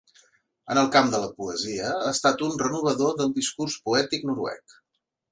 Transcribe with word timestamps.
En 0.75 0.79
el 0.83 0.87
camp 0.93 1.09
de 1.15 1.17
la 1.23 1.27
poesia 1.41 1.91
ha 1.97 2.07
estat 2.13 2.41
un 2.47 2.55
renovador 2.61 3.13
del 3.19 3.29
discurs 3.35 3.75
poètic 3.91 4.25
noruec. 4.31 4.75